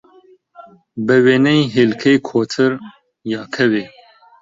بە 1.05 1.15
وێنەی 1.25 1.71
هێلکەی 1.75 2.17
کۆتر، 2.27 2.71
یا 3.33 3.41
کەوێ 3.55 3.85